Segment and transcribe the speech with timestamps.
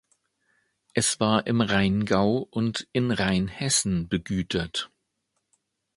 [0.95, 4.89] Es war im Rheingau und in Rheinhessen begütert.